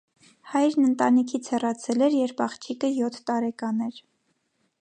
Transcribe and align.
Հայրն 0.53 0.87
ընտանիքից 0.87 1.51
հեռացել 1.55 2.05
էր, 2.07 2.17
երբ 2.23 2.43
աղջիկը 2.49 2.93
յոթ 2.99 3.23
տարեկան 3.29 3.89
էր։ 3.91 4.05